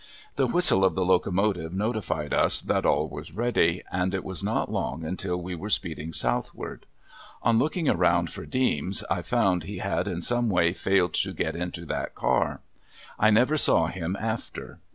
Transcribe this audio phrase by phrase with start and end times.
[0.35, 4.71] The whistle of the locomotive notified us that all was ready, and it was not
[4.71, 6.87] long until we were speeding southward.
[7.43, 11.55] On looking around for Deems I found he had in some way failed to get
[11.55, 12.61] into that car.
[13.19, 14.79] I never saw him after.